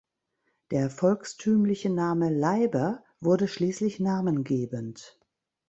Der 0.71 0.89
volkstümliche 0.89 1.91
Name 1.91 2.31
"Leiber" 2.31 3.03
wurde 3.19 3.47
schließlich 3.47 3.99
namengebend. 3.99 5.19